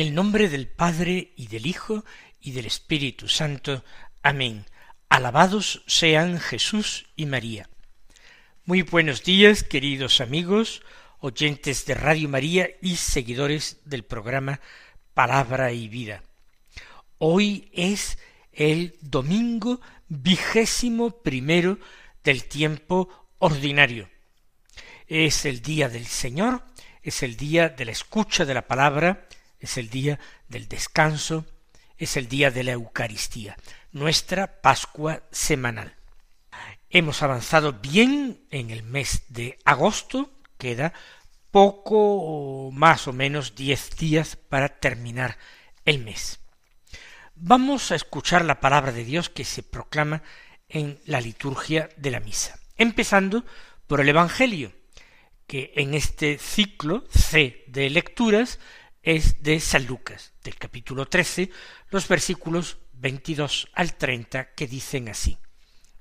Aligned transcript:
En 0.00 0.06
el 0.06 0.14
nombre 0.14 0.48
del 0.48 0.66
Padre 0.66 1.34
y 1.36 1.48
del 1.48 1.66
Hijo 1.66 2.06
y 2.40 2.52
del 2.52 2.64
Espíritu 2.64 3.28
Santo. 3.28 3.84
Amén. 4.22 4.64
Alabados 5.10 5.82
sean 5.86 6.40
Jesús 6.40 7.04
y 7.16 7.26
María. 7.26 7.68
Muy 8.64 8.80
buenos 8.80 9.24
días, 9.24 9.62
queridos 9.62 10.22
amigos, 10.22 10.80
oyentes 11.18 11.84
de 11.84 11.92
Radio 11.92 12.30
María 12.30 12.70
y 12.80 12.96
seguidores 12.96 13.80
del 13.84 14.02
programa 14.02 14.60
Palabra 15.12 15.70
y 15.72 15.86
Vida. 15.88 16.22
Hoy 17.18 17.68
es 17.74 18.16
el 18.54 18.96
domingo 19.02 19.82
vigésimo 20.08 21.10
primero 21.10 21.78
del 22.24 22.44
tiempo 22.44 23.28
ordinario. 23.38 24.08
Es 25.08 25.44
el 25.44 25.60
día 25.60 25.90
del 25.90 26.06
Señor, 26.06 26.62
es 27.02 27.22
el 27.22 27.36
día 27.36 27.68
de 27.68 27.84
la 27.84 27.92
escucha 27.92 28.46
de 28.46 28.54
la 28.54 28.66
palabra, 28.66 29.26
es 29.60 29.76
el 29.76 29.90
día 29.90 30.18
del 30.48 30.68
descanso, 30.68 31.46
es 31.98 32.16
el 32.16 32.28
día 32.28 32.50
de 32.50 32.64
la 32.64 32.72
Eucaristía, 32.72 33.56
nuestra 33.92 34.60
Pascua 34.60 35.22
semanal. 35.30 35.94
Hemos 36.88 37.22
avanzado 37.22 37.74
bien 37.74 38.44
en 38.50 38.70
el 38.70 38.82
mes 38.82 39.22
de 39.28 39.58
agosto, 39.64 40.30
queda 40.58 40.92
poco 41.50 42.70
más 42.72 43.06
o 43.06 43.12
menos 43.12 43.54
diez 43.54 43.96
días 43.96 44.36
para 44.36 44.68
terminar 44.68 45.36
el 45.84 45.98
mes. 45.98 46.40
Vamos 47.34 47.92
a 47.92 47.94
escuchar 47.94 48.44
la 48.44 48.60
palabra 48.60 48.92
de 48.92 49.04
Dios 49.04 49.30
que 49.30 49.44
se 49.44 49.62
proclama 49.62 50.22
en 50.68 51.00
la 51.04 51.20
liturgia 51.20 51.88
de 51.96 52.10
la 52.10 52.20
misa, 52.20 52.58
empezando 52.76 53.44
por 53.86 54.00
el 54.00 54.08
Evangelio, 54.08 54.72
que 55.46 55.72
en 55.76 55.94
este 55.94 56.38
ciclo 56.38 57.04
C 57.10 57.64
de 57.66 57.90
lecturas 57.90 58.60
es 59.02 59.42
de 59.42 59.60
San 59.60 59.86
Lucas, 59.86 60.32
del 60.42 60.56
capítulo 60.56 61.06
13, 61.06 61.50
los 61.90 62.06
versículos 62.06 62.78
22 62.92 63.68
al 63.72 63.96
30, 63.96 64.54
que 64.54 64.66
dicen 64.66 65.08
así. 65.08 65.38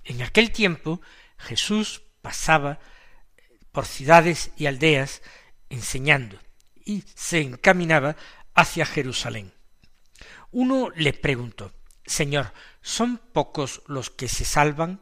En 0.03 0.21
aquel 0.21 0.51
tiempo 0.51 1.01
Jesús 1.37 2.01
pasaba 2.21 2.79
por 3.71 3.85
ciudades 3.85 4.51
y 4.57 4.65
aldeas 4.65 5.21
enseñando 5.69 6.39
y 6.83 7.03
se 7.15 7.41
encaminaba 7.41 8.15
hacia 8.53 8.85
Jerusalén. 8.85 9.53
Uno 10.51 10.89
le 10.95 11.13
preguntó, 11.13 11.71
Señor, 12.05 12.53
¿son 12.81 13.17
pocos 13.17 13.83
los 13.87 14.09
que 14.09 14.27
se 14.27 14.43
salvan? 14.43 14.99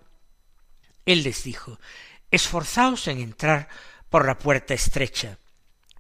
Él 1.06 1.24
les 1.24 1.44
dijo, 1.44 1.80
Esforzaos 2.30 3.08
en 3.08 3.20
entrar 3.20 3.70
por 4.10 4.26
la 4.26 4.38
puerta 4.38 4.74
estrecha, 4.74 5.40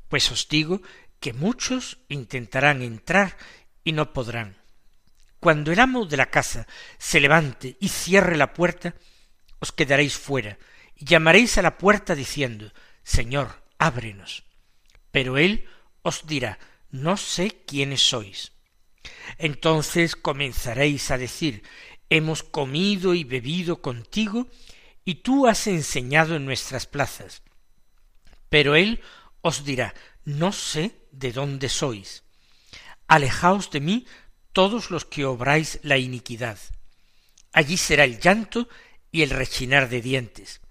pues 0.10 0.30
os 0.32 0.48
digo 0.50 0.82
que 1.20 1.34
muchos 1.34 2.00
intentarán 2.10 2.82
entrar 2.82 3.38
y 3.84 3.92
no 3.94 4.14
podrán. 4.14 4.58
Cuando 5.40 5.72
el 5.72 5.80
amo 5.80 6.06
de 6.06 6.18
la 6.18 6.30
casa 6.30 6.68
se 6.98 7.20
levante 7.20 7.78
y 7.80 7.90
cierre 7.90 8.38
la 8.38 8.54
puerta, 8.54 8.96
os 9.60 9.72
quedaréis 9.72 10.18
fuera, 10.18 10.58
y 10.96 11.06
llamaréis 11.06 11.58
a 11.58 11.62
la 11.62 11.78
puerta 11.78 12.16
diciendo 12.16 12.72
Señor, 13.04 13.64
ábrenos. 13.78 14.44
Pero 15.12 15.38
él 15.38 15.66
os 16.02 16.26
dirá 16.28 16.60
No 16.92 17.18
sé 17.18 17.64
quiénes 17.66 18.02
sois. 18.02 18.52
Entonces 19.38 20.16
comenzaréis 20.16 21.12
a 21.12 21.18
decir 21.18 21.64
Hemos 22.10 22.44
comido 22.44 23.14
y 23.14 23.24
bebido 23.24 23.82
contigo, 23.82 24.48
y 25.04 25.16
tú 25.16 25.48
has 25.48 25.68
enseñado 25.68 26.36
en 26.36 26.46
nuestras 26.46 26.86
plazas. 26.88 27.42
Pero 28.50 28.76
él 28.76 29.02
os 29.42 29.64
dirá 29.64 29.94
No 30.26 30.52
sé 30.52 31.07
de 31.18 31.32
dónde 31.32 31.70
sois. 31.70 32.24
Alejaos 33.08 33.72
de 33.72 33.80
mí 33.80 34.06
todos 34.54 34.92
los 34.92 35.06
que 35.06 35.26
obráis 35.26 35.80
la 35.84 35.98
iniquidad. 35.98 36.58
Allí 37.54 37.78
será 37.78 38.04
el 38.04 38.20
llanto 38.20 38.68
y 39.12 39.24
el 39.24 39.30
rechinar 39.30 39.90
de 39.90 40.02
dientes. 40.02 40.62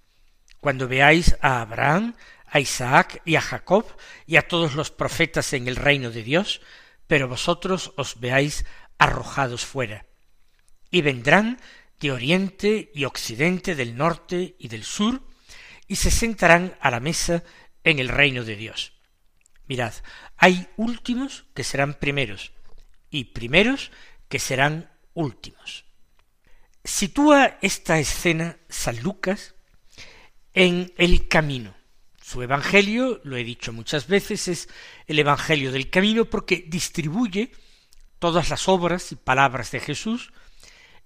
Cuando 0.61 0.89
veáis 0.89 1.37
a 1.41 1.61
Abraham, 1.61 2.15
a 2.47 2.61
Isaac 2.61 3.23
y 3.25 3.37
a 3.37 3.41
Jacob 3.41 3.87
y 4.27 4.37
a 4.37 4.47
todos 4.47 4.75
los 4.75 4.91
profetas 4.91 5.53
en 5.53 5.69
el 5.69 5.77
reino 5.77 6.11
de 6.11 6.23
Dios, 6.23 6.61
pero 7.07 7.29
vosotros 7.29 7.93
os 7.97 8.21
veáis 8.21 8.65
arrojados 8.99 9.65
fuera. 9.65 10.07
Y 10.91 11.03
vendrán 11.03 11.61
de 12.01 12.13
oriente 12.13 12.91
y 12.95 13.05
occidente, 13.05 13.75
del 13.75 13.97
norte 13.97 14.57
y 14.59 14.69
del 14.69 14.85
sur, 14.85 15.23
y 15.89 15.97
se 15.97 16.11
sentarán 16.11 16.77
a 16.81 16.91
la 16.91 17.01
mesa 17.01 17.43
en 17.85 17.99
el 17.99 18.09
reino 18.09 18.45
de 18.45 18.57
Dios. 18.57 18.96
Mirad, 19.69 19.95
hay 20.37 20.69
últimos 20.77 21.45
que 21.55 21.65
serán 21.65 21.95
primeros 21.95 22.53
y 23.11 23.25
primeros 23.25 23.91
que 24.29 24.39
serán 24.39 24.91
últimos. 25.15 25.85
Sitúa 26.85 27.59
esta 27.63 27.99
escena 27.99 28.59
San 28.69 29.03
Lucas 29.03 29.55
en 30.55 30.93
el 30.97 31.27
camino. 31.29 31.75
Su 32.23 32.43
evangelio, 32.43 33.21
lo 33.25 33.37
he 33.37 33.45
dicho 33.45 33.73
muchas 33.73 34.07
veces, 34.09 34.49
es 34.49 34.69
el 35.07 35.19
evangelio 35.19 35.73
del 35.73 35.91
camino 35.91 36.25
porque 36.25 36.65
distribuye 36.67 37.53
todas 38.19 38.51
las 38.51 38.69
obras 38.69 39.13
y 39.13 39.17
palabras 39.17 39.71
de 39.71 39.81
Jesús 39.81 40.33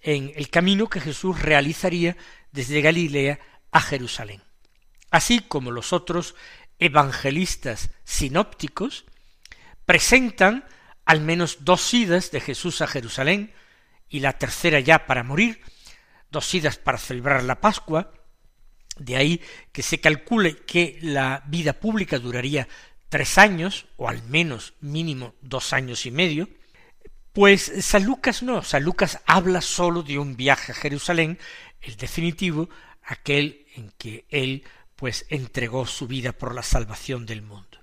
en 0.00 0.32
el 0.34 0.48
camino 0.48 0.88
que 0.88 1.00
Jesús 1.00 1.40
realizaría 1.40 2.16
desde 2.52 2.80
Galilea 2.80 3.38
a 3.70 3.80
Jerusalén. 3.80 4.42
Así 5.10 5.40
como 5.40 5.70
los 5.70 5.92
otros 5.92 6.34
evangelistas 6.80 7.90
sinópticos 8.04 9.04
presentan 9.86 10.64
al 11.04 11.20
menos 11.20 11.58
dos 11.60 11.92
idas 11.94 12.30
de 12.30 12.40
Jesús 12.40 12.82
a 12.82 12.86
Jerusalén 12.86 13.52
y 14.08 14.20
la 14.20 14.38
tercera 14.38 14.80
ya 14.80 15.06
para 15.06 15.22
morir, 15.22 15.60
dos 16.30 16.52
idas 16.54 16.76
para 16.76 16.98
celebrar 16.98 17.44
la 17.44 17.60
Pascua, 17.60 18.12
de 18.96 19.16
ahí 19.16 19.40
que 19.72 19.82
se 19.82 20.00
calcule 20.00 20.56
que 20.56 20.98
la 21.00 21.42
vida 21.46 21.74
pública 21.74 22.18
duraría 22.18 22.68
tres 23.08 23.38
años, 23.38 23.86
o 23.96 24.08
al 24.08 24.22
menos 24.24 24.74
mínimo 24.80 25.34
dos 25.40 25.72
años 25.72 26.06
y 26.06 26.10
medio, 26.10 26.48
pues 27.32 27.72
San 27.80 28.04
Lucas 28.04 28.42
no, 28.42 28.62
San 28.62 28.84
Lucas 28.84 29.20
habla 29.26 29.60
sólo 29.60 30.02
de 30.02 30.18
un 30.18 30.36
viaje 30.36 30.72
a 30.72 30.74
Jerusalén, 30.74 31.38
el 31.80 31.96
definitivo, 31.96 32.68
aquel 33.02 33.66
en 33.74 33.92
que 33.98 34.26
él 34.28 34.64
pues 35.00 35.24
entregó 35.30 35.86
su 35.86 36.06
vida 36.06 36.32
por 36.32 36.54
la 36.54 36.62
salvación 36.62 37.24
del 37.24 37.40
mundo. 37.40 37.78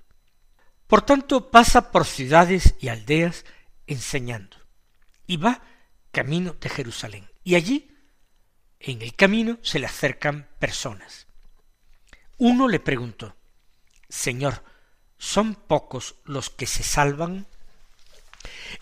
Por 0.85 1.01
tanto, 1.01 1.50
pasa 1.50 1.91
por 1.91 2.05
ciudades 2.05 2.75
y 2.79 2.89
aldeas 2.89 3.44
enseñando, 3.88 4.55
y 5.25 5.37
va 5.37 5.64
camino 6.11 6.55
de 6.61 6.69
Jerusalén. 6.69 7.28
Y 7.43 7.55
allí, 7.55 7.91
en 8.79 9.02
el 9.02 9.16
camino, 9.16 9.58
se 9.64 9.79
le 9.79 9.87
acercan 9.87 10.47
personas. 10.59 11.25
Uno 12.37 12.67
le 12.67 12.79
preguntó, 12.79 13.35
Señor, 14.08 14.63
¿son 15.17 15.55
pocos 15.55 16.17
los 16.23 16.52
que 16.52 16.67
se 16.67 16.84
salvan? 16.84 17.47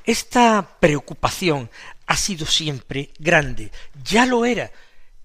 Esta 0.03 0.77
preocupación 0.81 1.71
ha 2.05 2.17
sido 2.17 2.45
siempre 2.45 3.13
grande, 3.17 3.71
ya 4.03 4.25
lo 4.25 4.43
era 4.43 4.73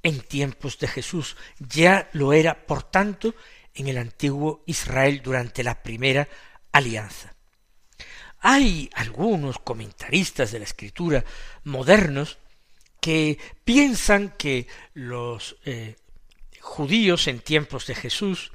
en 0.03 0.21
tiempos 0.21 0.79
de 0.79 0.89
Jesús, 0.89 1.37
ya 1.59 2.09
lo 2.13 2.33
era, 2.33 2.67
por 2.67 2.83
tanto, 2.83 3.35
en 3.75 3.89
el 3.89 3.99
antiguo 3.99 4.63
Israel 4.67 5.21
durante 5.23 5.63
la 5.63 5.83
primera 5.83 6.29
alianza. 6.73 7.35
Hay 8.41 8.89
algunos 8.95 9.59
comentaristas 9.59 10.53
de 10.53 10.59
la 10.61 10.65
escritura 10.65 11.25
modernos 11.65 12.39
que 13.01 13.39
piensan 13.65 14.35
que 14.37 14.67
los 14.95 15.57
eh, 15.65 15.97
judíos 16.61 17.27
en 17.29 17.41
tiempos 17.41 17.87
de 17.87 17.95
Jesús 17.95 18.53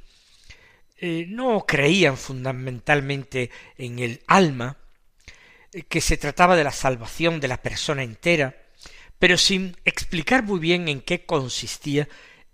eh, 0.98 1.26
no 1.28 1.66
creían 1.66 2.16
fundamentalmente 2.16 3.50
en 3.76 3.98
el 3.98 4.22
alma, 4.26 4.76
eh, 5.72 5.82
que 5.82 6.00
se 6.00 6.16
trataba 6.16 6.56
de 6.56 6.64
la 6.64 6.72
salvación 6.72 7.38
de 7.38 7.48
la 7.48 7.62
persona 7.62 8.02
entera, 8.02 8.56
pero 9.18 9.38
sin 9.38 9.76
explicar 9.84 10.42
muy 10.42 10.58
bien 10.58 10.88
en 10.88 11.00
qué 11.00 11.24
consistía 11.24 12.08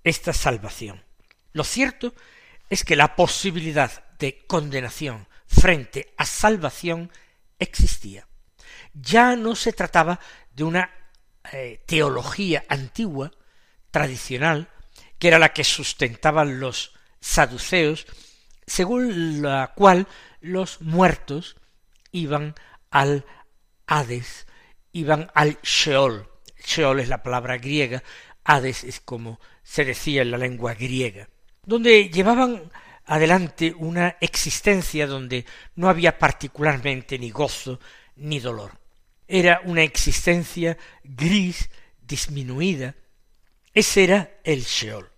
esta 0.04 0.32
salvación. 0.32 1.04
Lo 1.52 1.64
cierto 1.64 2.14
es 2.70 2.84
que 2.84 2.96
la 2.96 3.16
posibilidad 3.16 4.04
de 4.18 4.44
condenación 4.46 5.28
frente 5.46 6.14
a 6.16 6.24
salvación 6.24 7.10
existía. 7.58 8.26
Ya 8.94 9.36
no 9.36 9.54
se 9.54 9.72
trataba 9.72 10.20
de 10.52 10.64
una 10.64 10.90
eh, 11.52 11.82
teología 11.86 12.64
antigua, 12.68 13.32
tradicional, 13.90 14.68
que 15.18 15.28
era 15.28 15.38
la 15.38 15.52
que 15.52 15.64
sustentaban 15.64 16.60
los 16.60 16.94
saduceos, 17.20 18.06
según 18.66 19.42
la 19.42 19.72
cual 19.74 20.06
los 20.40 20.80
muertos 20.80 21.56
iban 22.10 22.54
al 22.90 23.24
Hades, 23.86 24.46
iban 24.92 25.30
al 25.34 25.58
Sheol. 25.62 26.31
Sheol 26.64 27.00
es 27.00 27.08
la 27.08 27.22
palabra 27.22 27.58
griega, 27.58 28.02
Hades 28.44 28.84
es 28.84 29.00
como 29.00 29.40
se 29.62 29.84
decía 29.84 30.22
en 30.22 30.30
la 30.30 30.38
lengua 30.38 30.74
griega, 30.74 31.28
donde 31.64 32.08
llevaban 32.08 32.70
adelante 33.04 33.74
una 33.76 34.16
existencia 34.20 35.06
donde 35.06 35.44
no 35.76 35.88
había 35.88 36.18
particularmente 36.18 37.18
ni 37.18 37.30
gozo 37.30 37.80
ni 38.16 38.40
dolor. 38.40 38.78
Era 39.28 39.60
una 39.64 39.82
existencia 39.82 40.76
gris, 41.04 41.70
disminuida. 42.00 42.94
Ese 43.72 44.04
era 44.04 44.30
el 44.44 44.62
Sheol. 44.62 45.10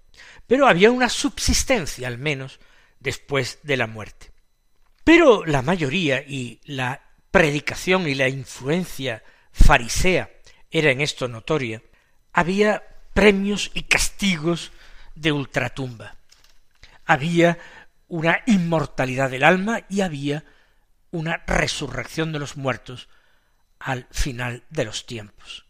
Pero 0.47 0.67
había 0.67 0.91
una 0.91 1.09
subsistencia 1.09 2.07
al 2.07 2.19
menos 2.19 2.61
después 3.01 3.59
de 3.63 3.77
la 3.77 3.87
muerte. 3.87 4.31
Pero 5.03 5.45
la 5.45 5.63
mayoría 5.63 6.23
y 6.23 6.61
la 6.65 7.03
predicación 7.31 8.07
y 8.09 8.15
la 8.15 8.29
influencia 8.29 9.23
farisea 9.53 10.31
era 10.75 10.91
en 10.91 11.01
esto 11.01 11.29
notoria, 11.29 11.83
había 12.33 12.83
premios 13.15 13.71
y 13.75 13.85
castigos 13.85 14.73
de 15.15 15.31
ultratumba. 15.31 16.17
Había 17.07 17.59
una 18.09 18.41
inmortalidad 18.47 19.31
del 19.31 19.45
alma 19.45 19.83
y 19.89 20.01
había 20.01 20.45
una 21.13 21.45
resurrección 21.47 22.33
de 22.33 22.41
los 22.41 22.57
muertos 22.57 23.09
al 23.79 24.09
final 24.11 24.65
de 24.69 24.85
los 24.85 25.07
tiempos. 25.07 25.65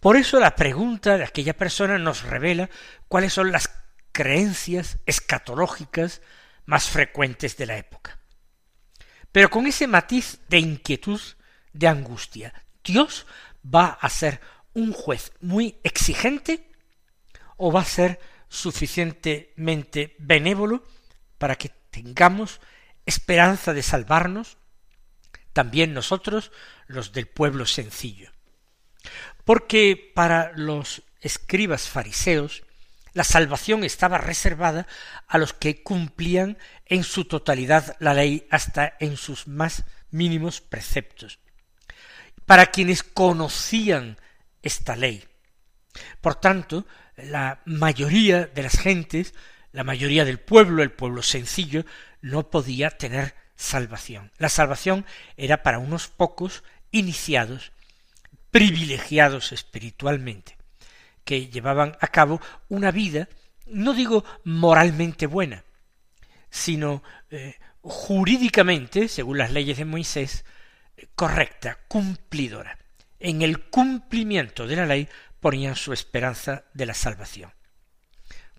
Por 0.00 0.16
eso 0.16 0.40
la 0.40 0.56
pregunta 0.56 1.18
de 1.18 1.24
aquella 1.24 1.54
persona 1.54 1.98
nos 1.98 2.22
revela 2.22 2.70
cuáles 3.08 3.34
son 3.34 3.52
las 3.52 3.70
creencias 4.10 4.98
escatológicas 5.04 6.22
más 6.64 6.88
frecuentes 6.88 7.58
de 7.58 7.66
la 7.66 7.76
época. 7.76 8.18
Pero 9.32 9.50
con 9.50 9.66
ese 9.66 9.86
matiz 9.86 10.40
de 10.48 10.60
inquietud, 10.60 11.20
de 11.74 11.88
angustia, 11.88 12.54
Dios 12.82 13.26
va 13.74 13.98
a 14.00 14.08
ser 14.08 14.40
un 14.74 14.92
juez 14.92 15.32
muy 15.40 15.78
exigente 15.82 16.70
o 17.56 17.72
va 17.72 17.80
a 17.80 17.84
ser 17.84 18.20
suficientemente 18.48 20.14
benévolo 20.18 20.84
para 21.38 21.56
que 21.56 21.70
tengamos 21.90 22.60
esperanza 23.06 23.72
de 23.72 23.82
salvarnos, 23.82 24.58
también 25.52 25.94
nosotros, 25.94 26.52
los 26.86 27.12
del 27.12 27.26
pueblo 27.26 27.66
sencillo. 27.66 28.30
Porque 29.44 30.12
para 30.14 30.52
los 30.56 31.02
escribas 31.20 31.88
fariseos, 31.88 32.64
la 33.14 33.24
salvación 33.24 33.84
estaba 33.84 34.18
reservada 34.18 34.86
a 35.26 35.38
los 35.38 35.54
que 35.54 35.82
cumplían 35.82 36.58
en 36.84 37.02
su 37.02 37.24
totalidad 37.24 37.96
la 37.98 38.12
ley 38.12 38.46
hasta 38.50 38.94
en 39.00 39.16
sus 39.16 39.48
más 39.48 39.84
mínimos 40.10 40.60
preceptos. 40.60 41.38
Para 42.46 42.66
quienes 42.66 43.02
conocían 43.02 44.16
esta 44.62 44.96
ley. 44.96 45.24
Por 46.20 46.36
tanto, 46.36 46.86
la 47.16 47.60
mayoría 47.64 48.46
de 48.46 48.62
las 48.62 48.78
gentes, 48.78 49.34
la 49.72 49.84
mayoría 49.84 50.24
del 50.24 50.38
pueblo, 50.38 50.82
el 50.82 50.92
pueblo 50.92 51.22
sencillo, 51.22 51.84
no 52.20 52.50
podía 52.50 52.90
tener 52.90 53.34
salvación. 53.56 54.32
La 54.38 54.48
salvación 54.48 55.06
era 55.36 55.62
para 55.62 55.78
unos 55.78 56.08
pocos 56.08 56.62
iniciados, 56.90 57.72
privilegiados 58.50 59.52
espiritualmente, 59.52 60.56
que 61.24 61.48
llevaban 61.48 61.96
a 62.00 62.08
cabo 62.08 62.40
una 62.68 62.90
vida, 62.90 63.28
no 63.66 63.94
digo 63.94 64.24
moralmente 64.44 65.26
buena, 65.26 65.64
sino 66.50 67.02
eh, 67.30 67.56
jurídicamente, 67.80 69.08
según 69.08 69.38
las 69.38 69.50
leyes 69.50 69.78
de 69.78 69.84
Moisés, 69.84 70.44
correcta, 71.14 71.78
cumplidora. 71.88 72.78
En 73.18 73.42
el 73.42 73.64
cumplimiento 73.64 74.66
de 74.66 74.76
la 74.76 74.86
ley 74.86 75.08
ponían 75.40 75.76
su 75.76 75.92
esperanza 75.92 76.64
de 76.74 76.86
la 76.86 76.94
salvación. 76.94 77.52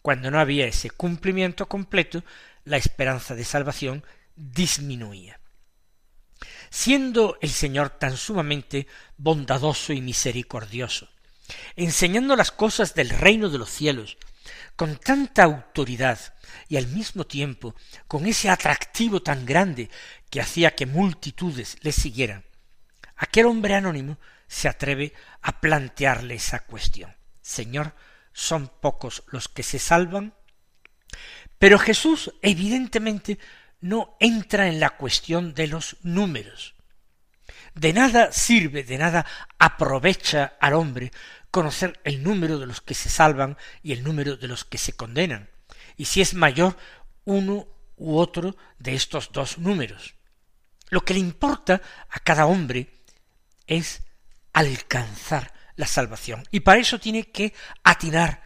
Cuando 0.01 0.31
no 0.31 0.39
había 0.39 0.67
ese 0.67 0.89
cumplimiento 0.89 1.67
completo, 1.67 2.23
la 2.63 2.77
esperanza 2.77 3.35
de 3.35 3.43
salvación 3.43 4.03
disminuía. 4.35 5.39
Siendo 6.69 7.37
el 7.41 7.49
Señor 7.49 7.89
tan 7.89 8.17
sumamente 8.17 8.87
bondadoso 9.17 9.93
y 9.93 10.01
misericordioso, 10.01 11.09
enseñando 11.75 12.35
las 12.35 12.51
cosas 12.51 12.93
del 12.93 13.09
reino 13.09 13.49
de 13.49 13.57
los 13.57 13.69
cielos, 13.69 14.17
con 14.77 14.95
tanta 14.95 15.43
autoridad 15.43 16.19
y 16.69 16.77
al 16.77 16.87
mismo 16.87 17.25
tiempo 17.25 17.75
con 18.07 18.25
ese 18.27 18.49
atractivo 18.49 19.21
tan 19.21 19.45
grande 19.45 19.89
que 20.29 20.39
hacía 20.39 20.75
que 20.75 20.85
multitudes 20.85 21.77
le 21.81 21.91
siguieran, 21.91 22.45
aquel 23.17 23.47
hombre 23.47 23.73
anónimo 23.73 24.17
se 24.47 24.69
atreve 24.69 25.13
a 25.41 25.59
plantearle 25.59 26.35
esa 26.35 26.59
cuestión. 26.59 27.13
Señor, 27.41 27.95
¿son 28.31 28.67
pocos 28.67 29.23
los 29.27 29.49
que 29.49 29.63
se 29.63 29.79
salvan? 29.79 30.35
Pero 31.57 31.79
Jesús 31.79 32.33
evidentemente 32.41 33.39
no 33.81 34.15
entra 34.19 34.67
en 34.67 34.79
la 34.79 34.91
cuestión 34.91 35.55
de 35.55 35.67
los 35.67 35.97
números. 36.03 36.75
De 37.77 37.93
nada 37.93 38.31
sirve, 38.31 38.83
de 38.83 38.97
nada 38.97 39.25
aprovecha 39.59 40.57
al 40.59 40.73
hombre 40.73 41.11
conocer 41.51 41.99
el 42.03 42.23
número 42.23 42.57
de 42.57 42.65
los 42.65 42.81
que 42.81 42.95
se 42.95 43.07
salvan 43.07 43.55
y 43.83 43.93
el 43.93 44.03
número 44.03 44.35
de 44.35 44.47
los 44.47 44.65
que 44.65 44.79
se 44.79 44.93
condenan, 44.93 45.49
y 45.95 46.05
si 46.05 46.21
es 46.21 46.33
mayor 46.33 46.75
uno 47.23 47.67
u 47.95 48.17
otro 48.17 48.55
de 48.79 48.95
estos 48.95 49.31
dos 49.31 49.59
números. 49.59 50.15
Lo 50.89 51.05
que 51.05 51.13
le 51.13 51.19
importa 51.19 51.81
a 52.09 52.19
cada 52.19 52.47
hombre 52.47 52.87
es 53.67 54.01
alcanzar 54.53 55.53
la 55.75 55.85
salvación. 55.85 56.43
Y 56.49 56.61
para 56.61 56.79
eso 56.79 56.99
tiene 56.99 57.29
que 57.31 57.53
atinar 57.83 58.41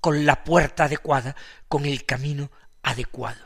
con 0.00 0.24
la 0.24 0.44
puerta 0.44 0.84
adecuada, 0.84 1.36
con 1.68 1.84
el 1.84 2.06
camino 2.06 2.50
adecuado. 2.82 3.44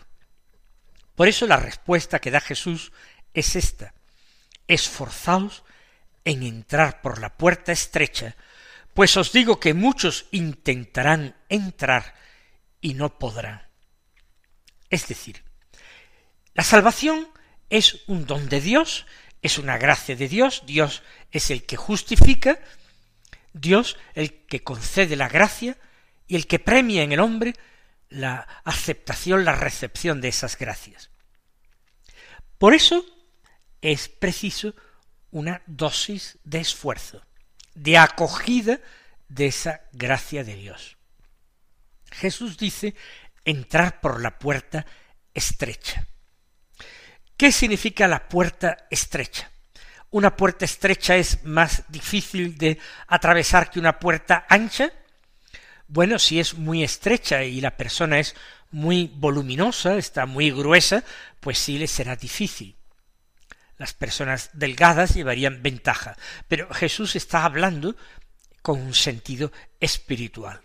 Por 1.17 1.27
eso 1.27 1.49
la 1.49 1.57
respuesta 1.57 2.21
que 2.21 2.31
da 2.31 2.41
Jesús 2.41 2.93
es 3.35 3.57
esta. 3.57 3.93
Esforzaos 4.69 5.65
en 6.25 6.43
entrar 6.43 7.01
por 7.03 7.21
la 7.21 7.37
puerta 7.37 7.73
estrecha, 7.73 8.37
pues 8.95 9.17
os 9.17 9.33
digo 9.33 9.61
que 9.61 9.75
muchos 9.75 10.27
intentarán 10.31 11.37
entrar 11.49 12.15
y 12.81 12.95
no 12.95 13.19
podrán. 13.19 13.63
Es 14.91 15.07
decir, 15.09 15.43
la 16.55 16.65
salvación 16.65 17.29
es 17.69 18.03
un 18.07 18.27
don 18.27 18.49
de 18.49 18.61
Dios 18.61 19.07
es 19.47 19.59
una 19.59 19.79
gracia 19.79 20.17
de 20.17 20.29
Dios, 20.29 20.65
Dios 20.67 21.03
es 21.31 21.51
el 21.51 21.65
que 21.65 21.77
justifica, 21.77 22.59
Dios 23.53 23.97
el 24.15 24.45
que 24.47 24.63
concede 24.63 25.17
la 25.17 25.29
gracia 25.29 25.77
y 26.27 26.37
el 26.37 26.47
que 26.47 26.59
premia 26.59 27.03
en 27.03 27.13
el 27.13 27.21
hombre 27.21 27.55
la 28.09 28.47
aceptación, 28.65 29.45
la 29.45 29.55
recepción 29.55 30.21
de 30.21 30.29
esas 30.29 30.59
gracias. 30.59 31.11
Por 32.59 32.75
eso 32.75 33.05
es 33.83 34.09
preciso 34.09 34.75
una 35.31 35.63
dosis 35.67 36.39
de 36.45 36.61
esfuerzo, 36.61 37.23
de 37.75 37.99
acogida 37.99 38.81
de 39.29 39.47
esa 39.47 39.83
gracia 39.93 40.45
de 40.45 40.57
Dios. 40.57 40.97
Jesús 42.11 42.57
dice 42.57 42.95
entrar 43.45 44.01
por 44.01 44.21
la 44.21 44.39
puerta 44.39 44.87
estrecha. 45.35 46.07
¿Qué 47.37 47.53
significa 47.53 48.09
la 48.09 48.29
puerta 48.29 48.87
estrecha? 48.91 49.51
¿Una 50.11 50.35
puerta 50.37 50.65
estrecha 50.65 51.17
es 51.17 51.45
más 51.45 51.85
difícil 51.89 52.57
de 52.57 52.79
atravesar 53.09 53.71
que 53.71 53.79
una 53.79 53.99
puerta 53.99 54.47
ancha? 54.49 54.91
Bueno, 55.89 56.19
si 56.19 56.41
es 56.41 56.55
muy 56.55 56.83
estrecha 56.83 57.45
y 57.45 57.61
la 57.61 57.77
persona 57.77 58.19
es 58.19 58.35
muy 58.71 59.11
voluminosa, 59.15 59.97
está 59.99 60.27
muy 60.27 60.51
gruesa, 60.51 61.05
pues 61.41 61.59
sí 61.59 61.79
le 61.79 61.87
será 61.87 62.17
difícil. 62.17 62.77
Las 63.79 63.93
personas 63.93 64.51
delgadas 64.55 65.15
llevarían 65.15 65.63
ventaja, 65.63 66.17
pero 66.49 66.73
Jesús 66.73 67.15
está 67.17 67.45
hablando 67.45 67.97
con 68.63 68.81
un 68.81 68.95
sentido 68.95 69.53
espiritual. 69.81 70.61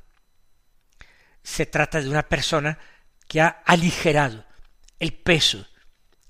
Se 1.43 1.65
trata 1.65 2.01
de 2.01 2.09
una 2.09 2.23
persona 2.23 2.79
que 3.27 3.41
ha 3.41 3.61
aligerado 3.65 4.45
el 4.99 5.13
peso 5.13 5.67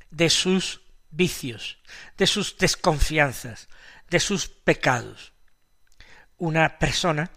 de 0.10 0.30
sus 0.30 0.82
vicios, 1.12 1.78
de 2.18 2.28
sus 2.28 2.58
desconfianzas, 2.58 3.68
de 4.10 4.20
sus 4.20 4.48
pecados. 4.48 5.34
Una 6.38 6.80
persona 6.80 7.30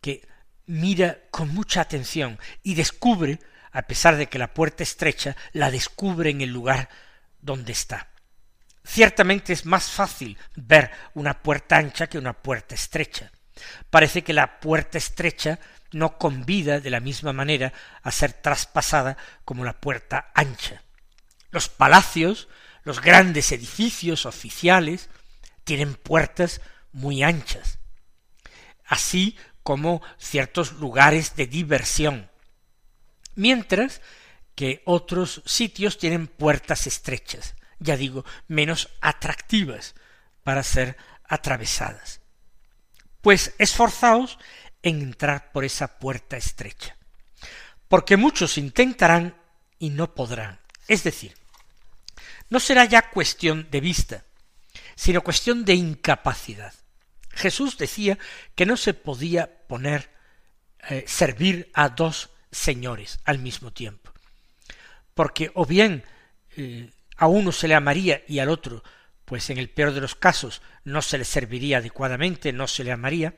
que 0.00 0.26
mira 0.66 1.20
con 1.30 1.52
mucha 1.52 1.80
atención 1.80 2.38
y 2.62 2.74
descubre, 2.74 3.40
a 3.72 3.82
pesar 3.82 4.16
de 4.16 4.28
que 4.28 4.38
la 4.38 4.54
puerta 4.54 4.82
estrecha, 4.82 5.36
la 5.52 5.70
descubre 5.70 6.30
en 6.30 6.40
el 6.40 6.50
lugar 6.50 6.88
donde 7.40 7.72
está. 7.72 8.10
Ciertamente 8.86 9.52
es 9.52 9.66
más 9.66 9.90
fácil 9.90 10.38
ver 10.54 10.90
una 11.14 11.42
puerta 11.42 11.76
ancha 11.76 12.06
que 12.06 12.18
una 12.18 12.32
puerta 12.32 12.74
estrecha, 12.74 13.30
Parece 13.90 14.22
que 14.22 14.32
la 14.32 14.60
puerta 14.60 14.98
estrecha 14.98 15.58
no 15.92 16.18
convida 16.18 16.80
de 16.80 16.90
la 16.90 17.00
misma 17.00 17.32
manera 17.32 17.72
a 18.02 18.10
ser 18.10 18.32
traspasada 18.34 19.16
como 19.44 19.64
la 19.64 19.80
puerta 19.80 20.30
ancha. 20.34 20.82
Los 21.50 21.68
palacios, 21.68 22.48
los 22.82 23.00
grandes 23.00 23.52
edificios 23.52 24.26
oficiales, 24.26 25.08
tienen 25.64 25.94
puertas 25.94 26.60
muy 26.92 27.22
anchas, 27.22 27.78
así 28.84 29.36
como 29.62 30.02
ciertos 30.18 30.72
lugares 30.72 31.34
de 31.34 31.46
diversión, 31.46 32.30
mientras 33.34 34.00
que 34.54 34.82
otros 34.84 35.42
sitios 35.44 35.98
tienen 35.98 36.28
puertas 36.28 36.86
estrechas, 36.86 37.55
ya 37.78 37.96
digo, 37.96 38.24
menos 38.48 38.88
atractivas 39.00 39.94
para 40.42 40.62
ser 40.62 40.96
atravesadas. 41.24 42.20
Pues 43.20 43.54
esforzaos 43.58 44.38
en 44.82 45.02
entrar 45.02 45.50
por 45.52 45.64
esa 45.64 45.98
puerta 45.98 46.36
estrecha, 46.36 46.96
porque 47.88 48.16
muchos 48.16 48.58
intentarán 48.58 49.36
y 49.78 49.90
no 49.90 50.14
podrán. 50.14 50.60
Es 50.86 51.02
decir, 51.02 51.34
no 52.48 52.60
será 52.60 52.84
ya 52.84 53.10
cuestión 53.10 53.68
de 53.70 53.80
vista, 53.80 54.24
sino 54.94 55.22
cuestión 55.22 55.64
de 55.64 55.74
incapacidad. 55.74 56.72
Jesús 57.30 57.76
decía 57.76 58.18
que 58.54 58.66
no 58.66 58.76
se 58.76 58.94
podía 58.94 59.66
poner 59.66 60.10
eh, 60.88 61.04
servir 61.06 61.70
a 61.74 61.88
dos 61.88 62.30
señores 62.50 63.18
al 63.24 63.38
mismo 63.38 63.72
tiempo, 63.72 64.12
porque 65.14 65.50
o 65.54 65.66
bien 65.66 66.04
eh, 66.56 66.90
a 67.16 67.26
uno 67.26 67.52
se 67.52 67.68
le 67.68 67.74
amaría 67.74 68.22
y 68.28 68.38
al 68.38 68.48
otro, 68.48 68.82
pues 69.24 69.50
en 69.50 69.58
el 69.58 69.70
peor 69.70 69.92
de 69.92 70.00
los 70.00 70.14
casos, 70.14 70.62
no 70.84 71.02
se 71.02 71.18
le 71.18 71.24
serviría 71.24 71.78
adecuadamente, 71.78 72.52
no 72.52 72.66
se 72.66 72.84
le 72.84 72.92
amaría, 72.92 73.34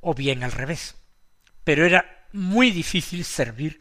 o 0.00 0.14
bien 0.14 0.42
al 0.42 0.52
revés. 0.52 0.96
Pero 1.64 1.86
era 1.86 2.26
muy 2.32 2.70
difícil 2.70 3.24
servir 3.24 3.80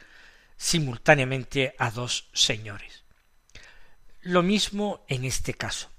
simultáneamente 0.57 1.75
a 1.79 1.89
dos 1.91 2.29
señores. 2.33 3.03
Lo 4.21 4.43
mismo 4.43 5.05
en 5.07 5.25
este 5.25 5.53
caso. 5.53 5.89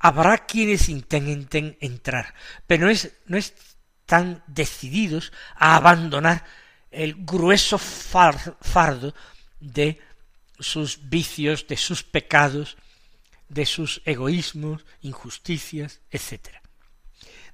Habrá 0.00 0.46
quienes 0.46 0.88
intenten 0.88 1.76
entrar, 1.80 2.34
pero 2.66 2.86
no 2.86 2.90
es, 2.90 3.12
no 3.26 3.36
están 3.36 4.42
decididos 4.46 5.32
a 5.54 5.76
abandonar 5.76 6.44
el 6.90 7.14
grueso 7.24 7.78
fardo 7.78 9.14
de 9.60 10.00
sus 10.58 11.08
vicios, 11.08 11.66
de 11.66 11.76
sus 11.76 12.02
pecados, 12.02 12.76
de 13.48 13.66
sus 13.66 14.02
egoísmos, 14.04 14.84
injusticias, 15.00 16.00
etc. 16.10 16.48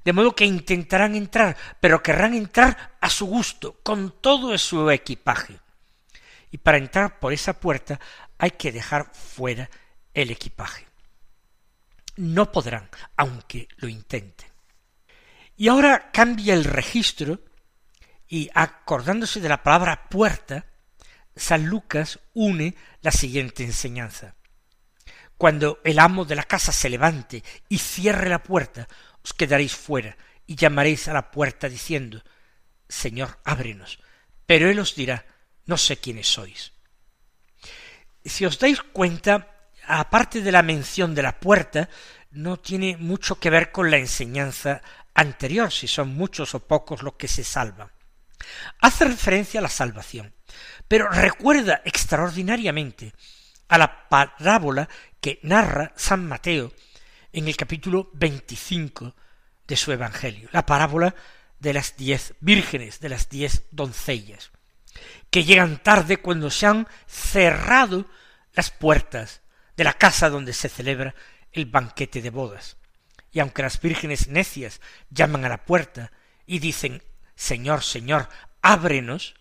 De 0.04 0.12
modo 0.12 0.34
que 0.34 0.44
intentarán 0.44 1.14
entrar, 1.14 1.56
pero 1.80 2.02
querrán 2.02 2.34
entrar 2.34 2.96
a 3.00 3.08
su 3.08 3.26
gusto, 3.26 3.80
con 3.82 4.20
todo 4.20 4.56
su 4.58 4.90
equipaje. 4.90 5.60
Y 6.50 6.58
para 6.58 6.78
entrar 6.78 7.18
por 7.18 7.32
esa 7.32 7.58
puerta 7.58 7.98
hay 8.38 8.52
que 8.52 8.72
dejar 8.72 9.10
fuera 9.14 9.70
el 10.12 10.30
equipaje. 10.30 10.86
No 12.16 12.52
podrán, 12.52 12.88
aunque 13.16 13.68
lo 13.76 13.88
intenten. 13.88 14.48
Y 15.56 15.68
ahora 15.68 16.10
cambia 16.12 16.54
el 16.54 16.64
registro 16.64 17.40
y 18.28 18.50
acordándose 18.54 19.40
de 19.40 19.48
la 19.48 19.62
palabra 19.62 20.08
puerta, 20.08 20.66
San 21.36 21.66
Lucas 21.66 22.20
une 22.34 22.74
la 23.02 23.10
siguiente 23.10 23.64
enseñanza. 23.64 24.36
Cuando 25.36 25.80
el 25.84 25.98
amo 25.98 26.24
de 26.24 26.36
la 26.36 26.44
casa 26.44 26.72
se 26.72 26.88
levante 26.88 27.42
y 27.68 27.78
cierre 27.78 28.28
la 28.28 28.42
puerta, 28.42 28.88
os 29.22 29.32
quedaréis 29.32 29.74
fuera 29.74 30.16
y 30.46 30.54
llamaréis 30.54 31.08
a 31.08 31.12
la 31.12 31.30
puerta 31.30 31.68
diciendo, 31.68 32.22
Señor, 32.88 33.38
ábrenos. 33.44 33.98
Pero 34.46 34.70
él 34.70 34.78
os 34.78 34.94
dirá, 34.94 35.26
no 35.66 35.76
sé 35.76 35.98
quiénes 35.98 36.28
sois. 36.28 36.72
Si 38.24 38.46
os 38.46 38.58
dais 38.58 38.80
cuenta, 38.80 39.68
aparte 39.86 40.40
de 40.40 40.52
la 40.52 40.62
mención 40.62 41.14
de 41.14 41.22
la 41.22 41.40
puerta, 41.40 41.88
no 42.30 42.58
tiene 42.58 42.96
mucho 42.96 43.40
que 43.40 43.50
ver 43.50 43.72
con 43.72 43.90
la 43.90 43.98
enseñanza 43.98 44.82
anterior, 45.14 45.72
si 45.72 45.88
son 45.88 46.14
muchos 46.14 46.54
o 46.54 46.66
pocos 46.66 47.02
los 47.02 47.14
que 47.14 47.28
se 47.28 47.44
salvan. 47.44 47.90
Hace 48.80 49.04
referencia 49.06 49.60
a 49.60 49.62
la 49.62 49.68
salvación, 49.68 50.34
pero 50.88 51.08
recuerda 51.08 51.82
extraordinariamente 51.84 53.12
a 53.68 53.78
la 53.78 54.08
parábola 54.08 54.88
que 55.20 55.40
narra 55.42 55.92
San 55.96 56.26
Mateo 56.26 56.72
en 57.32 57.48
el 57.48 57.56
capítulo 57.56 58.10
veinticinco 58.12 59.14
de 59.66 59.76
su 59.76 59.92
Evangelio, 59.92 60.48
la 60.52 60.66
parábola 60.66 61.14
de 61.58 61.72
las 61.72 61.96
diez 61.96 62.34
vírgenes, 62.40 63.00
de 63.00 63.08
las 63.08 63.28
diez 63.28 63.64
doncellas, 63.70 64.50
que 65.30 65.44
llegan 65.44 65.82
tarde 65.82 66.18
cuando 66.18 66.50
se 66.50 66.66
han 66.66 66.86
cerrado 67.06 68.06
las 68.52 68.70
puertas 68.70 69.40
de 69.76 69.84
la 69.84 69.94
casa 69.94 70.30
donde 70.30 70.52
se 70.52 70.68
celebra 70.68 71.14
el 71.52 71.66
banquete 71.66 72.22
de 72.22 72.30
bodas. 72.30 72.76
Y 73.32 73.40
aunque 73.40 73.62
las 73.62 73.80
vírgenes 73.80 74.28
necias 74.28 74.80
llaman 75.10 75.44
a 75.44 75.48
la 75.48 75.64
puerta 75.64 76.12
y 76.46 76.60
dicen 76.60 77.02
Señor, 77.34 77.82
Señor, 77.82 78.28
ábrenos, 78.62 79.34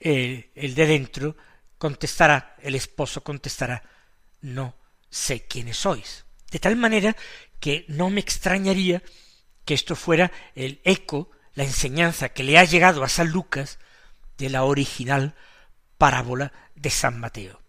el, 0.00 0.74
de 0.74 0.86
dentro 0.86 1.36
contestará, 1.78 2.56
el 2.62 2.74
esposo 2.74 3.22
contestará, 3.22 3.82
no 4.40 4.76
sé 5.10 5.46
quiénes 5.46 5.76
sois. 5.78 6.24
De 6.50 6.58
tal 6.58 6.76
manera 6.76 7.16
que 7.60 7.84
no 7.88 8.10
me 8.10 8.20
extrañaría 8.20 9.02
que 9.64 9.74
esto 9.74 9.96
fuera 9.96 10.30
el 10.54 10.80
eco, 10.84 11.30
la 11.54 11.64
enseñanza 11.64 12.28
que 12.28 12.44
le 12.44 12.58
ha 12.58 12.64
llegado 12.64 13.02
a 13.02 13.08
San 13.08 13.30
Lucas 13.30 13.78
de 14.38 14.50
la 14.50 14.64
original 14.64 15.34
parábola 15.98 16.52
de 16.74 16.90
San 16.90 17.18
Mateo. 17.18 17.60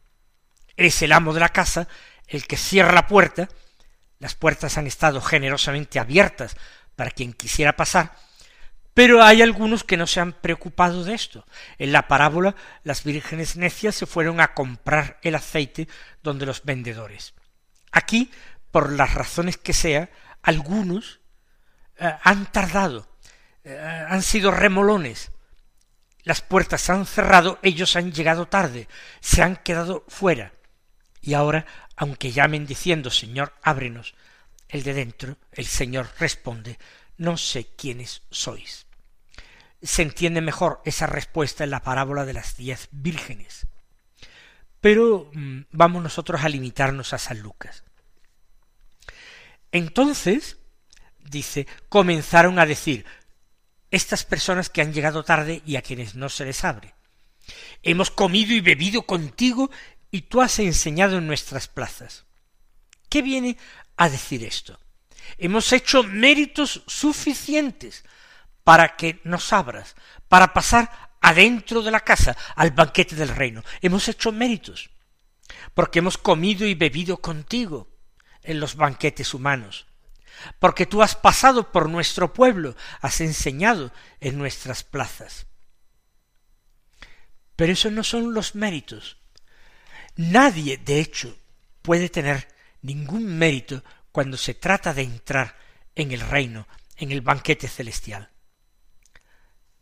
Es 0.76 1.02
el 1.02 1.12
amo 1.12 1.34
de 1.34 1.40
la 1.40 1.50
casa 1.50 1.88
el 2.28 2.46
que 2.46 2.58
cierra 2.58 2.92
la 2.92 3.08
puerta, 3.08 3.50
las 4.20 4.36
puertas 4.36 4.78
han 4.78 4.88
estado 4.88 5.22
generosamente 5.22 6.00
abiertas 6.00 6.56
para 6.96 7.12
quien 7.12 7.34
quisiera 7.34 7.76
pasar, 7.76 8.16
pero 8.98 9.22
hay 9.22 9.44
algunos 9.44 9.84
que 9.84 9.96
no 9.96 10.08
se 10.08 10.20
han 10.20 10.34
preocupado 10.34 11.04
de 11.04 11.14
esto. 11.14 11.46
En 11.78 11.92
la 11.92 12.08
parábola, 12.08 12.56
las 12.84 13.04
vírgenes 13.04 13.56
necias 13.56 13.94
se 13.94 14.08
fueron 14.08 14.40
a 14.40 14.56
comprar 14.56 15.20
el 15.22 15.36
aceite 15.36 15.88
donde 16.24 16.48
los 16.48 16.64
vendedores. 16.64 17.36
Aquí, 17.92 18.32
por 18.72 18.92
las 18.92 19.14
razones 19.14 19.56
que 19.58 19.74
sea, 19.74 20.10
algunos 20.42 21.20
eh, 22.00 22.12
han 22.24 22.52
tardado, 22.52 23.08
eh, 23.64 23.78
han 23.78 24.24
sido 24.24 24.50
remolones. 24.50 25.30
Las 26.24 26.42
puertas 26.42 26.82
se 26.82 26.92
han 26.92 27.06
cerrado, 27.06 27.60
ellos 27.62 27.96
han 27.98 28.12
llegado 28.12 28.48
tarde, 28.48 28.88
se 29.20 29.44
han 29.44 29.58
quedado 29.58 30.06
fuera. 30.08 30.54
Y 31.22 31.36
ahora, 31.36 31.68
aunque 31.96 32.32
llamen 32.32 32.66
diciendo 32.66 33.12
Señor, 33.12 33.54
ábrenos, 33.62 34.16
el 34.70 34.82
de 34.82 34.96
dentro, 34.96 35.38
el 35.52 35.68
Señor 35.68 36.10
responde, 36.18 36.80
no 37.18 37.38
sé 37.38 37.68
quiénes 37.78 38.24
sois 38.32 38.87
se 39.82 40.02
entiende 40.02 40.42
mejor 40.42 40.82
esa 40.86 41.08
respuesta 41.08 41.64
en 41.64 41.70
la 41.70 41.82
parábola 41.82 42.26
de 42.26 42.34
las 42.34 42.58
diez 42.58 42.88
vírgenes. 42.92 43.68
Pero 44.82 45.30
mm, 45.34 45.62
vamos 45.72 46.04
nosotros 46.04 46.44
a 46.44 46.50
limitarnos 46.50 47.14
a 47.14 47.18
San 47.18 47.40
Lucas. 47.40 47.84
Entonces, 49.72 50.58
dice, 51.20 51.68
comenzaron 51.90 52.60
a 52.60 52.66
decir, 52.66 53.06
estas 53.92 54.24
personas 54.24 54.70
que 54.70 54.82
han 54.82 54.94
llegado 54.94 55.24
tarde 55.24 55.62
y 55.66 55.76
a 55.76 55.82
quienes 55.82 56.16
no 56.16 56.30
se 56.30 56.46
les 56.46 56.64
abre, 56.64 56.96
hemos 57.84 58.12
comido 58.12 58.54
y 58.54 58.62
bebido 58.62 59.04
contigo 59.04 59.70
y 60.12 60.22
tú 60.24 60.42
has 60.42 60.60
enseñado 60.60 61.18
en 61.18 61.28
nuestras 61.28 61.68
plazas. 61.68 62.26
¿Qué 63.10 63.22
viene 63.22 63.58
a 63.96 64.10
decir 64.10 64.44
esto? 64.44 64.80
Hemos 65.38 65.72
hecho 65.74 66.04
méritos 66.04 66.84
suficientes 66.88 68.04
para 68.68 68.98
que 68.98 69.22
nos 69.24 69.54
abras, 69.54 69.96
para 70.28 70.52
pasar 70.52 71.16
adentro 71.22 71.82
de 71.82 71.90
la 71.90 72.02
casa 72.02 72.36
al 72.54 72.72
banquete 72.72 73.16
del 73.16 73.30
reino. 73.30 73.64
Hemos 73.80 74.10
hecho 74.10 74.34
méritos, 74.34 74.90
porque 75.74 76.00
hemos 76.00 76.18
comido 76.18 76.68
y 76.68 76.76
bebido 76.76 77.16
contigo 77.22 77.88
en 78.44 78.60
los 78.60 78.76
banquetes 78.76 79.34
humanos, 79.34 79.88
porque 80.60 80.86
tú 80.86 81.02
has 81.02 81.16
pasado 81.16 81.72
por 81.72 81.88
nuestro 81.88 82.34
pueblo, 82.34 82.76
has 83.00 83.22
enseñado 83.22 83.94
en 84.20 84.38
nuestras 84.38 84.84
plazas. 84.84 85.48
Pero 87.56 87.72
esos 87.72 87.94
no 87.94 88.04
son 88.04 88.34
los 88.34 88.54
méritos. 88.54 89.16
Nadie, 90.18 90.76
de 90.76 91.00
hecho, 91.00 91.38
puede 91.82 92.10
tener 92.10 92.50
ningún 92.82 93.28
mérito 93.38 93.82
cuando 94.12 94.36
se 94.36 94.56
trata 94.56 94.94
de 94.94 95.04
entrar 95.04 95.56
en 95.96 96.12
el 96.12 96.20
reino, 96.20 96.68
en 96.98 97.14
el 97.14 97.22
banquete 97.22 97.70
celestial 97.70 98.30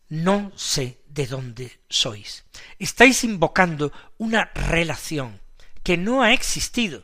no 0.09 0.51
sé 0.55 1.01
de 1.07 1.27
dónde 1.27 1.79
sois. 1.89 2.45
Estáis 2.79 3.23
invocando 3.23 3.91
una 4.17 4.51
relación 4.53 5.41
que 5.83 5.97
no 5.97 6.23
ha 6.23 6.33
existido, 6.33 7.03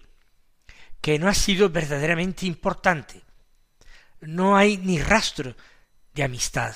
que 1.02 1.18
no 1.20 1.28
ha 1.28 1.34
sido 1.34 1.70
verdaderamente 1.70 2.46
importante. 2.46 3.22
No 4.20 4.56
hay 4.56 4.78
ni 4.78 5.00
rastro 5.00 5.56
de 6.14 6.24
amistad. 6.24 6.76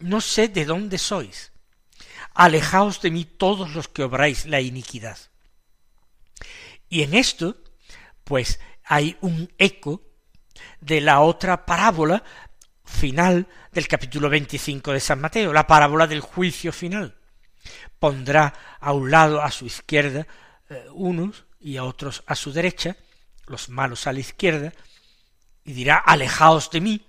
No 0.00 0.20
sé 0.20 0.48
de 0.48 0.64
dónde 0.64 0.98
sois. 0.98 1.52
Alejaos 2.34 3.00
de 3.00 3.10
mí 3.10 3.24
todos 3.24 3.74
los 3.74 3.88
que 3.88 4.02
obráis 4.02 4.46
la 4.46 4.60
iniquidad. 4.60 5.18
Y 6.88 7.02
en 7.02 7.14
esto, 7.14 7.56
pues 8.24 8.60
hay 8.84 9.16
un 9.20 9.52
eco 9.58 10.02
de 10.80 11.00
la 11.00 11.20
otra 11.20 11.66
parábola 11.66 12.22
final 12.88 13.46
del 13.72 13.86
capítulo 13.86 14.28
25 14.28 14.92
de 14.92 15.00
San 15.00 15.20
Mateo, 15.20 15.52
la 15.52 15.66
parábola 15.66 16.06
del 16.06 16.20
juicio 16.20 16.72
final. 16.72 17.14
Pondrá 17.98 18.54
a 18.80 18.92
un 18.92 19.10
lado 19.10 19.42
a 19.42 19.50
su 19.50 19.66
izquierda 19.66 20.26
eh, 20.70 20.86
unos 20.92 21.44
y 21.60 21.76
a 21.76 21.84
otros 21.84 22.22
a 22.26 22.34
su 22.34 22.52
derecha, 22.52 22.96
los 23.46 23.68
malos 23.68 24.06
a 24.06 24.12
la 24.12 24.20
izquierda, 24.20 24.72
y 25.64 25.72
dirá, 25.72 25.96
alejaos 25.96 26.70
de 26.70 26.80
mí, 26.80 27.06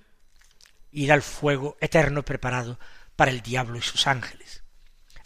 ir 0.92 1.12
al 1.12 1.22
fuego 1.22 1.78
eterno 1.80 2.24
preparado 2.24 2.80
para 3.16 3.32
el 3.32 3.42
diablo 3.42 3.78
y 3.78 3.82
sus 3.82 4.06
ángeles. 4.08 4.64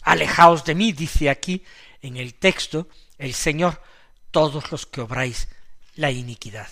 Alejaos 0.02 0.64
de 0.64 0.74
mí, 0.74 0.92
dice 0.92 1.30
aquí 1.30 1.64
en 2.00 2.16
el 2.16 2.34
texto 2.34 2.88
el 3.18 3.34
Señor, 3.34 3.82
todos 4.30 4.70
los 4.70 4.86
que 4.86 5.00
obráis 5.00 5.48
la 5.94 6.10
iniquidad. 6.10 6.68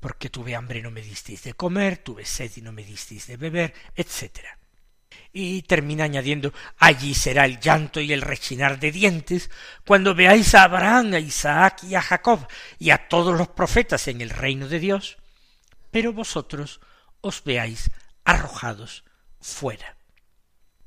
Porque 0.00 0.30
tuve 0.30 0.54
hambre 0.54 0.78
y 0.78 0.82
no 0.82 0.90
me 0.90 1.02
disteis 1.02 1.42
de 1.44 1.54
comer, 1.54 1.98
tuve 1.98 2.24
sed 2.24 2.50
y 2.56 2.62
no 2.62 2.72
me 2.72 2.84
disteis 2.84 3.26
de 3.26 3.36
beber, 3.36 3.74
etc. 3.94 4.40
Y 5.32 5.62
termina 5.62 6.04
añadiendo, 6.04 6.52
allí 6.78 7.14
será 7.14 7.44
el 7.44 7.60
llanto 7.60 8.00
y 8.00 8.12
el 8.12 8.22
rechinar 8.22 8.78
de 8.78 8.92
dientes, 8.92 9.50
cuando 9.86 10.14
veáis 10.14 10.54
a 10.54 10.64
Abraham, 10.64 11.14
a 11.14 11.18
Isaac 11.18 11.84
y 11.84 11.94
a 11.94 12.02
Jacob, 12.02 12.46
y 12.78 12.90
a 12.90 13.08
todos 13.08 13.36
los 13.36 13.48
profetas 13.48 14.08
en 14.08 14.20
el 14.20 14.30
reino 14.30 14.68
de 14.68 14.78
Dios, 14.78 15.18
pero 15.90 16.12
vosotros 16.12 16.80
os 17.20 17.42
veáis 17.44 17.90
arrojados 18.24 19.04
fuera. 19.40 19.96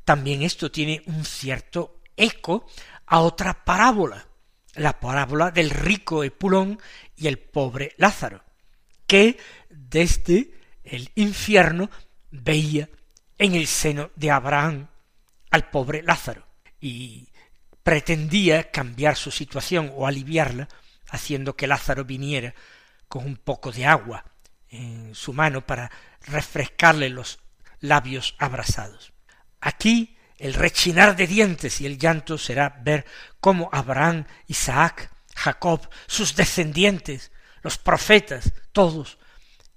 También 0.05 0.41
esto 0.41 0.71
tiene 0.71 1.03
un 1.05 1.25
cierto 1.25 2.01
eco 2.15 2.65
a 3.05 3.19
otra 3.19 3.65
parábola, 3.65 4.27
la 4.75 4.99
parábola 4.99 5.51
del 5.51 5.69
rico 5.69 6.23
Epulón 6.23 6.79
y 7.15 7.27
el 7.27 7.39
pobre 7.39 7.93
Lázaro, 7.97 8.43
que 9.07 9.37
desde 9.69 10.51
el 10.83 11.09
infierno 11.15 11.89
veía 12.29 12.89
en 13.37 13.55
el 13.55 13.67
seno 13.67 14.11
de 14.15 14.31
Abraham 14.31 14.87
al 15.49 15.69
pobre 15.69 16.03
Lázaro 16.03 16.45
y 16.79 17.29
pretendía 17.83 18.69
cambiar 18.69 19.15
su 19.15 19.31
situación 19.31 19.91
o 19.95 20.05
aliviarla 20.05 20.67
haciendo 21.09 21.55
que 21.55 21.67
Lázaro 21.67 22.03
viniera 22.03 22.53
con 23.07 23.25
un 23.25 23.37
poco 23.37 23.71
de 23.71 23.85
agua 23.85 24.25
en 24.69 25.15
su 25.15 25.33
mano 25.33 25.65
para 25.65 25.89
refrescarle 26.25 27.09
los 27.09 27.39
labios 27.79 28.35
abrasados. 28.39 29.13
Aquí 29.61 30.17
el 30.37 30.53
rechinar 30.53 31.15
de 31.15 31.27
dientes 31.27 31.81
y 31.81 31.85
el 31.85 31.97
llanto 31.97 32.37
será 32.37 32.77
ver 32.83 33.05
cómo 33.39 33.69
Abraham, 33.71 34.25
Isaac, 34.47 35.09
Jacob, 35.35 35.89
sus 36.07 36.35
descendientes, 36.35 37.31
los 37.61 37.77
profetas, 37.77 38.53
todos 38.71 39.17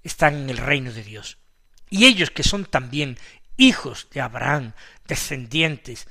están 0.03 0.35
en 0.35 0.49
el 0.49 0.57
reino 0.57 0.91
de 0.91 1.03
Dios. 1.03 1.37
Y 1.89 2.05
ellos 2.05 2.31
que 2.31 2.43
son 2.43 2.65
también 2.65 3.17
hijos 3.57 4.07
de 4.11 4.21
Abraham, 4.21 4.73
descendientes 5.07 6.07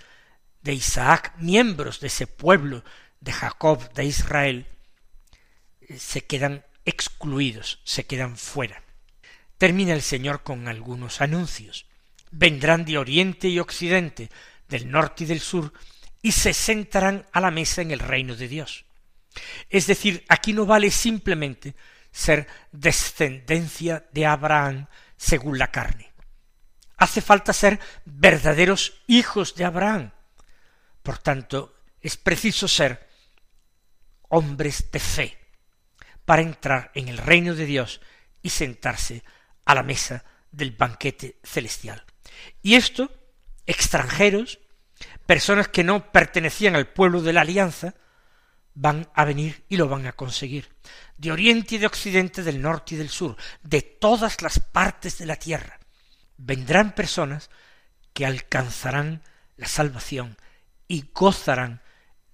de 0.63 0.75
Isaac, 0.75 1.35
miembros 1.39 2.01
de 2.01 2.09
ese 2.09 2.27
pueblo 2.27 2.85
de 3.21 3.33
Jacob, 3.33 3.93
de 3.95 4.05
Israel, 4.05 4.67
se 5.97 6.25
quedan 6.27 6.65
excluidos, 6.85 7.81
se 7.85 8.05
quedan 8.05 8.37
fuera. 8.37 8.83
Termina 9.59 9.93
el 9.93 10.03
Señor 10.03 10.43
con 10.43 10.69
algunos 10.69 11.21
anuncios. 11.21 11.87
Vendrán 12.31 12.85
de 12.85 12.99
oriente 12.99 13.49
y 13.49 13.59
occidente, 13.59 14.31
del 14.69 14.91
norte 14.91 15.25
y 15.25 15.27
del 15.27 15.41
sur, 15.41 15.73
y 16.23 16.33
se 16.33 16.55
sentarán 16.55 17.27
a 17.33 17.41
la 17.41 17.51
mesa 17.51 17.83
en 17.83 17.91
el 17.91 17.99
reino 17.99 18.37
de 18.37 18.49
Dios. 18.49 18.85
Es 19.69 19.87
decir, 19.87 20.25
aquí 20.29 20.53
no 20.53 20.67
vale 20.67 20.91
simplemente 20.91 21.75
ser 22.11 22.47
descendencia 22.73 24.07
de 24.13 24.27
Abraham 24.27 24.87
según 25.17 25.59
la 25.59 25.71
carne. 25.71 26.13
Hace 26.97 27.21
falta 27.21 27.53
ser 27.53 27.79
verdaderos 28.05 29.03
hijos 29.07 29.55
de 29.55 29.65
Abraham. 29.65 30.13
Por 31.03 31.19
tanto, 31.19 31.75
es 32.01 32.17
preciso 32.17 32.69
ser 32.69 33.09
hombres 34.29 34.91
de 34.91 35.01
fe 35.01 35.39
para 36.25 36.43
entrar 36.43 36.91
en 36.95 37.09
el 37.09 37.19
reino 37.19 37.55
de 37.55 37.67
Dios 37.67 38.01
y 38.43 38.51
sentarse 38.51 39.25
a 39.65 39.75
la 39.75 39.83
mesa 39.83 40.25
del 40.51 40.73
banquete 40.73 41.39
celestial. 41.43 42.05
Y 42.63 42.75
esto, 42.75 43.11
extranjeros, 43.67 44.59
personas 45.27 45.69
que 45.69 45.85
no 45.85 46.13
pertenecían 46.13 46.77
al 46.77 46.89
pueblo 46.89 47.23
de 47.23 47.33
la 47.33 47.43
alianza, 47.43 47.95
van 48.75 49.09
a 49.15 49.25
venir 49.25 49.65
y 49.69 49.77
lo 49.77 49.89
van 49.89 50.07
a 50.07 50.13
conseguir. 50.13 50.69
De 51.17 51.33
oriente 51.33 51.75
y 51.75 51.79
de 51.79 51.87
occidente, 51.87 52.43
del 52.43 52.63
norte 52.63 52.95
y 52.95 52.99
del 52.99 53.11
sur, 53.11 53.37
de 53.63 53.83
todas 53.83 54.43
las 54.43 54.59
partes 54.59 55.19
de 55.19 55.27
la 55.27 55.37
tierra, 55.37 55.79
vendrán 56.37 56.95
personas 56.95 57.51
que 58.13 58.27
alcanzarán 58.27 59.23
la 59.57 59.67
salvación 59.67 60.37
y 60.89 61.05
gozarán 61.13 61.83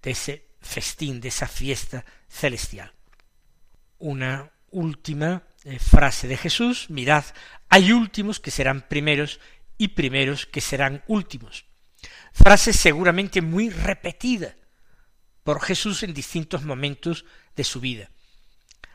de 0.03 0.12
ese 0.12 0.46
festín, 0.61 1.20
de 1.20 1.29
esa 1.29 1.49
fiesta 1.49 2.05
celestial. 2.29 2.92
Una 3.99 4.51
última 4.70 5.42
eh, 5.64 5.79
frase 5.79 6.29
de 6.29 6.37
Jesús, 6.37 6.90
mirad, 6.90 7.25
hay 7.68 7.92
últimos 7.92 8.40
que 8.40 8.51
serán 8.51 8.88
primeros 8.88 9.40
y 9.79 9.88
primeros 9.88 10.46
que 10.46 10.61
serán 10.61 11.03
últimos. 11.07 11.66
Frase 12.33 12.72
seguramente 12.72 13.40
muy 13.40 13.70
repetida 13.70 14.55
por 15.46 15.62
Jesús 15.62 16.02
en 16.02 16.12
distintos 16.12 16.64
momentos 16.64 17.24
de 17.54 17.62
su 17.62 17.78
vida. 17.78 18.11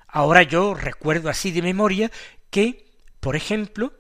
Ahora 0.06 0.44
yo 0.44 0.74
recuerdo 0.74 1.30
así 1.30 1.50
de 1.52 1.62
memoria 1.62 2.12
que, 2.50 2.92
por 3.22 3.38
ejemplo, 3.38 3.94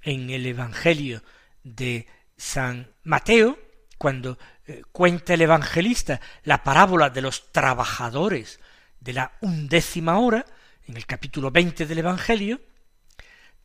en 0.00 0.30
el 0.30 0.46
Evangelio 0.46 1.22
de 1.64 2.06
San 2.34 2.90
Mateo, 3.04 3.58
cuando 3.98 4.38
eh, 4.66 4.80
cuenta 4.90 5.34
el 5.34 5.42
evangelista 5.42 6.18
la 6.44 6.64
parábola 6.64 7.10
de 7.10 7.20
los 7.20 7.52
trabajadores 7.52 8.58
de 9.00 9.12
la 9.12 9.32
undécima 9.42 10.18
hora, 10.18 10.46
en 10.86 10.96
el 10.96 11.04
capítulo 11.04 11.50
veinte 11.50 11.84
del 11.84 11.98
Evangelio, 11.98 12.62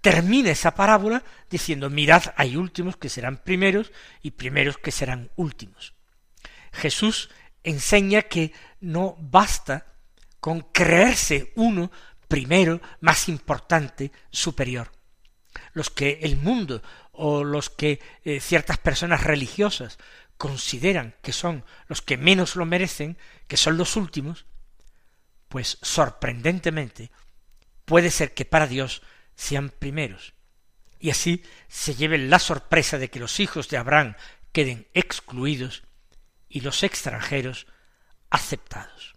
termina 0.01 0.51
esa 0.51 0.75
parábola 0.75 1.23
diciendo, 1.49 1.89
mirad, 1.89 2.23
hay 2.35 2.57
últimos 2.57 2.97
que 2.97 3.07
serán 3.07 3.37
primeros 3.37 3.93
y 4.21 4.31
primeros 4.31 4.77
que 4.77 4.91
serán 4.91 5.31
últimos. 5.37 5.93
Jesús 6.73 7.29
enseña 7.63 8.23
que 8.23 8.51
no 8.79 9.15
basta 9.19 9.85
con 10.39 10.61
creerse 10.61 11.53
uno 11.55 11.91
primero, 12.27 12.81
más 12.99 13.29
importante, 13.29 14.11
superior. 14.31 14.91
Los 15.73 15.89
que 15.89 16.19
el 16.23 16.35
mundo 16.37 16.81
o 17.11 17.43
los 17.43 17.69
que 17.69 18.01
eh, 18.23 18.39
ciertas 18.39 18.77
personas 18.79 19.23
religiosas 19.23 19.99
consideran 20.37 21.15
que 21.21 21.31
son 21.31 21.63
los 21.87 22.01
que 22.01 22.17
menos 22.17 22.55
lo 22.55 22.65
merecen, 22.65 23.17
que 23.47 23.55
son 23.55 23.77
los 23.77 23.95
últimos, 23.95 24.45
pues 25.47 25.77
sorprendentemente 25.81 27.11
puede 27.85 28.09
ser 28.09 28.33
que 28.33 28.45
para 28.45 28.67
Dios 28.67 29.03
sean 29.35 29.69
primeros. 29.69 30.33
Y 30.99 31.11
así 31.11 31.43
se 31.67 31.95
lleven 31.95 32.29
la 32.29 32.39
sorpresa 32.39 32.97
de 32.97 33.09
que 33.09 33.19
los 33.19 33.39
hijos 33.39 33.69
de 33.69 33.77
Abraham 33.77 34.15
queden 34.51 34.87
excluidos 34.93 35.83
y 36.53 36.61
los 36.61 36.83
extranjeros 36.83 37.65
aceptados. 38.29 39.15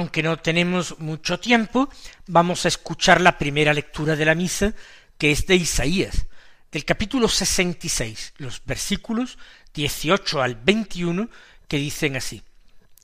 Aunque 0.00 0.22
no 0.22 0.38
tenemos 0.38 0.98
mucho 0.98 1.38
tiempo, 1.38 1.90
vamos 2.26 2.64
a 2.64 2.68
escuchar 2.68 3.20
la 3.20 3.36
primera 3.36 3.74
lectura 3.74 4.16
de 4.16 4.24
la 4.24 4.34
misa, 4.34 4.72
que 5.18 5.30
es 5.30 5.46
de 5.46 5.56
Isaías, 5.56 6.26
del 6.72 6.86
capítulo 6.86 7.28
66, 7.28 8.32
los 8.38 8.62
versículos 8.64 9.36
18 9.74 10.40
al 10.40 10.56
21, 10.56 11.28
que 11.68 11.76
dicen 11.76 12.16
así. 12.16 12.42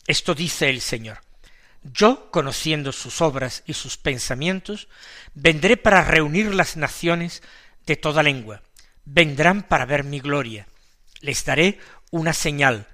Esto 0.06 0.34
dice 0.34 0.70
el 0.70 0.80
Señor. 0.80 1.20
Yo, 1.82 2.30
conociendo 2.30 2.92
sus 2.92 3.20
obras 3.20 3.62
y 3.66 3.74
sus 3.74 3.98
pensamientos, 3.98 4.88
vendré 5.34 5.76
para 5.76 6.02
reunir 6.02 6.54
las 6.54 6.78
naciones 6.78 7.42
de 7.84 7.96
toda 7.96 8.22
lengua. 8.22 8.62
Vendrán 9.04 9.64
para 9.64 9.84
ver 9.84 10.02
mi 10.02 10.20
gloria. 10.20 10.66
Les 11.20 11.44
daré 11.44 11.78
una 12.10 12.32
señal, 12.32 12.86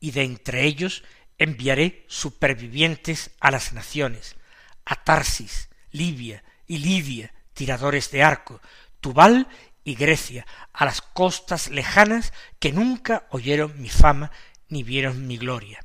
y 0.00 0.12
de 0.12 0.22
entre 0.22 0.64
ellos 0.64 1.04
enviaré 1.40 2.04
supervivientes 2.06 3.30
a 3.40 3.50
las 3.50 3.72
naciones, 3.72 4.36
a 4.84 4.94
Tarsis, 4.94 5.70
Libia 5.90 6.44
y 6.66 6.78
Lidia, 6.78 7.32
tiradores 7.54 8.10
de 8.10 8.22
arco, 8.22 8.60
Tubal 9.00 9.48
y 9.82 9.94
Grecia, 9.94 10.46
a 10.72 10.84
las 10.84 11.00
costas 11.00 11.70
lejanas 11.70 12.34
que 12.58 12.72
nunca 12.72 13.26
oyeron 13.30 13.80
mi 13.80 13.88
fama 13.88 14.30
ni 14.68 14.82
vieron 14.82 15.26
mi 15.26 15.38
gloria. 15.38 15.80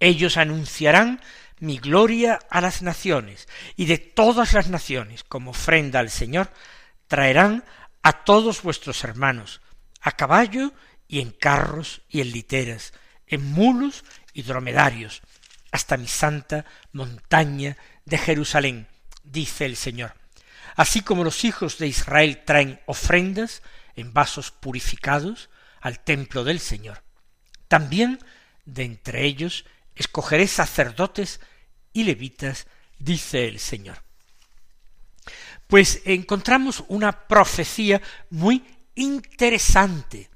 Ellos 0.00 0.36
anunciarán 0.36 1.20
mi 1.60 1.78
gloria 1.78 2.40
a 2.50 2.60
las 2.60 2.82
naciones, 2.82 3.46
y 3.76 3.86
de 3.86 3.98
todas 3.98 4.52
las 4.52 4.68
naciones, 4.68 5.22
como 5.22 5.52
ofrenda 5.52 6.00
al 6.00 6.10
Señor, 6.10 6.50
traerán 7.06 7.64
a 8.02 8.24
todos 8.24 8.62
vuestros 8.62 9.04
hermanos, 9.04 9.60
a 10.00 10.10
caballo 10.10 10.72
y 11.06 11.20
en 11.20 11.30
carros 11.30 12.02
y 12.08 12.20
en 12.20 12.32
literas, 12.32 12.92
en 13.28 13.44
mulos 13.52 14.04
y 14.32 14.42
dromedarios, 14.42 15.22
hasta 15.70 15.96
mi 15.96 16.08
santa 16.08 16.64
montaña 16.92 17.76
de 18.04 18.18
Jerusalén, 18.18 18.86
dice 19.24 19.64
el 19.64 19.76
Señor. 19.76 20.14
Así 20.76 21.02
como 21.02 21.24
los 21.24 21.44
hijos 21.44 21.78
de 21.78 21.86
Israel 21.86 22.42
traen 22.44 22.80
ofrendas 22.86 23.62
en 23.94 24.12
vasos 24.12 24.50
purificados 24.50 25.50
al 25.80 26.00
templo 26.00 26.44
del 26.44 26.60
Señor, 26.60 27.02
también 27.68 28.18
de 28.64 28.84
entre 28.84 29.24
ellos 29.24 29.64
escogeré 29.94 30.46
sacerdotes 30.46 31.40
y 31.92 32.04
levitas, 32.04 32.66
dice 32.98 33.48
el 33.48 33.58
Señor. 33.58 34.02
Pues 35.66 36.02
encontramos 36.04 36.84
una 36.88 37.26
profecía 37.26 38.00
muy 38.30 38.64
interesante 38.94 40.30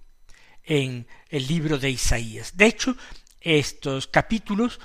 en 0.65 1.07
el 1.29 1.47
libro 1.47 1.79
de 1.79 1.91
Isaías. 1.91 2.57
De 2.57 2.67
hecho, 2.67 2.97
estos 3.47 4.09
capítulos 4.09 4.81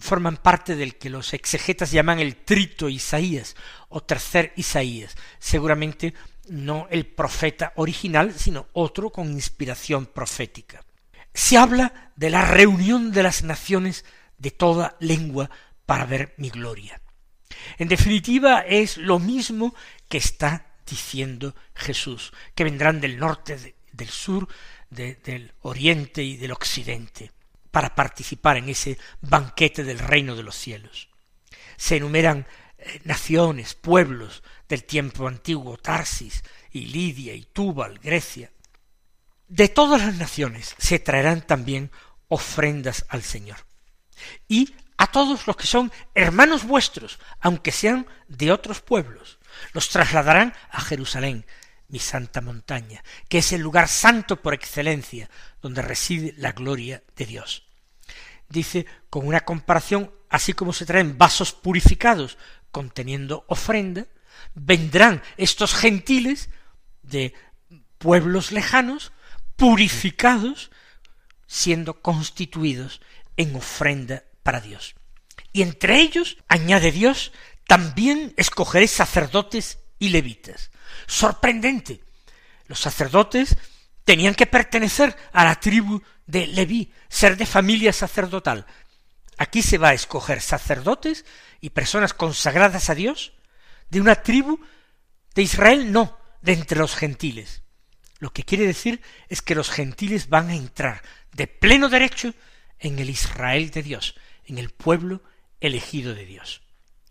forman 0.00 0.38
parte 0.38 0.74
del 0.76 0.96
que 0.96 1.10
los 1.10 1.34
exegetas 1.34 1.90
llaman 1.90 2.18
el 2.18 2.36
trito 2.36 2.88
Isaías 2.88 3.54
o 3.88 4.02
tercer 4.02 4.52
Isaías, 4.56 5.14
seguramente 5.38 6.14
no 6.48 6.88
el 6.90 7.06
profeta 7.06 7.72
original, 7.76 8.34
sino 8.34 8.68
otro 8.72 9.10
con 9.10 9.30
inspiración 9.30 10.06
profética. 10.06 10.82
Se 11.34 11.58
habla 11.58 12.12
de 12.16 12.30
la 12.30 12.44
reunión 12.44 13.12
de 13.12 13.22
las 13.22 13.42
naciones 13.42 14.04
de 14.38 14.50
toda 14.50 14.96
lengua 15.00 15.50
para 15.86 16.06
ver 16.06 16.34
mi 16.38 16.50
gloria. 16.50 17.00
En 17.78 17.88
definitiva, 17.88 18.60
es 18.60 18.96
lo 18.96 19.18
mismo 19.18 19.74
que 20.08 20.18
está 20.18 20.66
diciendo 20.88 21.54
Jesús, 21.74 22.32
que 22.54 22.64
vendrán 22.64 23.00
del 23.00 23.18
norte, 23.18 23.74
del 23.92 24.08
sur, 24.08 24.48
del 24.88 25.52
oriente 25.60 26.22
y 26.22 26.36
del 26.36 26.52
occidente, 26.52 27.30
para 27.70 27.94
participar 27.94 28.56
en 28.56 28.68
ese 28.68 28.98
banquete 29.20 29.84
del 29.84 29.98
reino 29.98 30.36
de 30.36 30.42
los 30.42 30.56
cielos. 30.56 31.08
Se 31.76 31.96
enumeran 31.96 32.46
eh, 32.78 33.00
naciones, 33.04 33.74
pueblos 33.74 34.42
del 34.68 34.84
tiempo 34.84 35.28
antiguo, 35.28 35.76
Tarsis 35.76 36.42
y 36.70 36.86
Lidia 36.86 37.34
y 37.34 37.44
Túbal, 37.44 37.98
Grecia. 37.98 38.50
De 39.48 39.68
todas 39.68 40.00
las 40.00 40.16
naciones 40.16 40.74
se 40.78 40.98
traerán 40.98 41.46
también 41.46 41.90
ofrendas 42.28 43.04
al 43.08 43.22
Señor. 43.22 43.58
Y 44.48 44.74
a 44.96 45.06
todos 45.06 45.46
los 45.46 45.56
que 45.56 45.66
son 45.66 45.90
hermanos 46.14 46.64
vuestros, 46.64 47.18
aunque 47.40 47.72
sean 47.72 48.06
de 48.28 48.52
otros 48.52 48.80
pueblos. 48.80 49.38
Los 49.72 49.88
trasladarán 49.88 50.54
a 50.70 50.80
Jerusalén, 50.80 51.46
mi 51.90 51.98
santa 51.98 52.40
montaña, 52.40 53.02
que 53.28 53.38
es 53.38 53.52
el 53.52 53.60
lugar 53.60 53.88
santo 53.88 54.40
por 54.40 54.54
excelencia, 54.54 55.30
donde 55.60 55.82
reside 55.82 56.34
la 56.36 56.52
gloria 56.52 57.02
de 57.16 57.26
Dios. 57.26 57.64
Dice 58.48 58.86
con 59.10 59.26
una 59.26 59.40
comparación, 59.40 60.12
así 60.28 60.52
como 60.52 60.72
se 60.72 60.86
traen 60.86 61.18
vasos 61.18 61.52
purificados 61.52 62.38
conteniendo 62.70 63.44
ofrenda, 63.48 64.06
vendrán 64.54 65.22
estos 65.36 65.74
gentiles 65.74 66.50
de 67.02 67.34
pueblos 67.98 68.52
lejanos, 68.52 69.12
purificados, 69.56 70.70
siendo 71.46 72.00
constituidos 72.00 73.00
en 73.36 73.56
ofrenda 73.56 74.24
para 74.42 74.60
Dios. 74.60 74.94
Y 75.52 75.62
entre 75.62 76.00
ellos, 76.00 76.38
añade 76.48 76.92
Dios, 76.92 77.32
también 77.66 78.34
escogeré 78.36 78.86
sacerdotes 78.86 79.78
y 80.00 80.08
levitas. 80.08 80.72
Sorprendente. 81.06 82.02
Los 82.66 82.80
sacerdotes 82.80 83.56
tenían 84.04 84.34
que 84.34 84.46
pertenecer 84.46 85.16
a 85.32 85.44
la 85.44 85.54
tribu 85.60 86.02
de 86.26 86.48
Leví, 86.48 86.92
ser 87.08 87.36
de 87.36 87.46
familia 87.46 87.92
sacerdotal. 87.92 88.66
Aquí 89.38 89.62
se 89.62 89.78
va 89.78 89.90
a 89.90 89.94
escoger 89.94 90.40
sacerdotes 90.40 91.24
y 91.60 91.70
personas 91.70 92.14
consagradas 92.14 92.90
a 92.90 92.96
Dios 92.96 93.32
de 93.88 94.00
una 94.00 94.16
tribu 94.16 94.58
de 95.34 95.42
Israel, 95.42 95.92
no, 95.92 96.18
de 96.42 96.54
entre 96.54 96.78
los 96.78 96.96
gentiles. 96.96 97.62
Lo 98.18 98.32
que 98.32 98.44
quiere 98.44 98.66
decir 98.66 99.00
es 99.28 99.42
que 99.42 99.54
los 99.54 99.70
gentiles 99.70 100.28
van 100.28 100.50
a 100.50 100.56
entrar 100.56 101.02
de 101.32 101.46
pleno 101.46 101.88
derecho 101.88 102.34
en 102.78 102.98
el 102.98 103.10
Israel 103.10 103.70
de 103.70 103.82
Dios, 103.82 104.14
en 104.44 104.58
el 104.58 104.70
pueblo 104.70 105.22
elegido 105.60 106.14
de 106.14 106.24
Dios. 106.26 106.62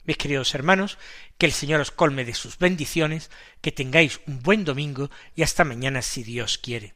Mis 0.09 0.17
queridos 0.17 0.55
hermanos, 0.55 0.97
que 1.37 1.45
el 1.45 1.51
Señor 1.51 1.81
os 1.81 1.91
colme 1.91 2.25
de 2.25 2.33
sus 2.33 2.57
bendiciones, 2.57 3.29
que 3.61 3.71
tengáis 3.71 4.21
un 4.25 4.41
buen 4.41 4.65
domingo 4.65 5.11
y 5.35 5.43
hasta 5.43 5.63
mañana 5.63 6.01
si 6.01 6.23
Dios 6.23 6.57
quiere. 6.57 6.95